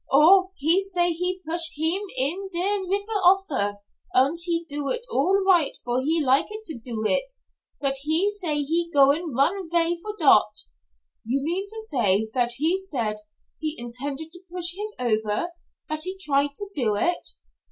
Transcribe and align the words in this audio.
"Oh, 0.11 0.53
he 0.55 0.81
say 0.81 1.11
he 1.13 1.43
push 1.45 1.69
heem 1.75 2.01
in 2.17 2.49
der 2.51 2.79
rifer 2.89 3.21
ofer, 3.23 3.77
und 4.15 4.35
he 4.43 4.65
do 4.67 4.89
it 4.89 5.05
all 5.11 5.43
right 5.45 5.77
for 5.85 6.01
he 6.01 6.19
liket 6.23 6.63
to 6.65 6.79
do 6.79 7.05
it, 7.05 7.35
but 7.79 7.97
he 7.97 8.27
say 8.31 8.63
he 8.63 8.89
goin' 8.91 9.31
run 9.35 9.69
vay 9.69 9.97
for 10.01 10.15
dot." 10.17 10.61
"You 11.23 11.43
mean 11.43 11.67
to 11.67 11.79
say 11.81 12.27
that 12.33 12.53
he 12.53 12.77
said 12.77 13.17
he 13.59 13.75
intended 13.77 14.31
to 14.31 14.41
push 14.51 14.73
him 14.73 14.87
over? 14.97 15.49
That 15.87 16.01
he 16.03 16.17
tried 16.17 16.55
to 16.55 16.69
do 16.73 16.95
it?" 16.95 17.33